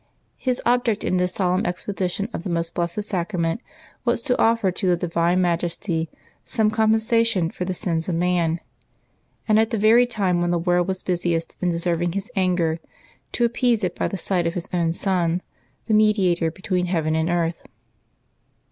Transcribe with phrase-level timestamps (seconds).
[0.39, 3.61] His object in this solemn exposition of the Most Blessed Sacrament
[4.03, 6.09] was to offer to the divine majesty
[6.43, 8.61] some compensation for the sins of man,
[9.47, 12.79] and, at the very time when the world was busiest in deserving His anger,
[13.33, 15.43] to appease it by the sight of His own Son,
[15.85, 17.61] the Mediator between heaven and earth.